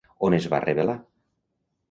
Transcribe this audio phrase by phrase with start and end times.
[0.27, 0.97] On es va revelar?